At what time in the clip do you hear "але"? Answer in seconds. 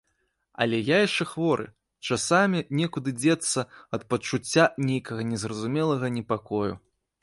0.63-0.77